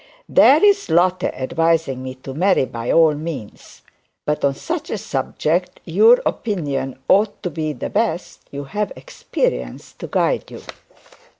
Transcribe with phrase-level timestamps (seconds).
[0.27, 3.83] 'There's Lotte advising me to marry by all means.
[4.25, 9.93] But on such a subject your opinion ought to be the best; you have experience
[9.99, 10.63] to guide you.'